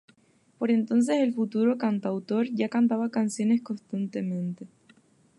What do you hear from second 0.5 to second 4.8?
Por entonces el futuro cantautor ya cantaba canciones constantemente.